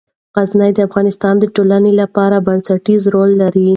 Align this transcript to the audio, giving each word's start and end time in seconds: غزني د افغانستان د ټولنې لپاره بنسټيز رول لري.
غزني 0.35 0.69
د 0.75 0.79
افغانستان 0.87 1.33
د 1.39 1.45
ټولنې 1.55 1.91
لپاره 2.01 2.43
بنسټيز 2.47 3.01
رول 3.13 3.31
لري. 3.41 3.67